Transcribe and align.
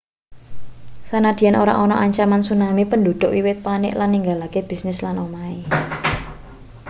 sanadyan 1.09 1.55
ora 1.63 1.73
ana 1.83 1.95
ancaman 2.05 2.41
tsunami 2.43 2.83
penduduk 2.91 3.31
wiwit 3.35 3.57
panik 3.65 3.93
lan 3.99 4.09
ninggalake 4.13 4.59
bisnis 4.69 4.99
lan 5.05 5.15
omahe 5.25 5.61